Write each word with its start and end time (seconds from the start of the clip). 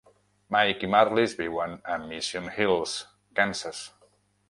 Mike 0.55 0.87
i 0.87 0.89
Marlys 0.93 1.37
viuen 1.43 1.77
a 1.91 1.99
Mission 2.07 2.51
Hills, 2.59 2.99
Kansas. 3.41 3.89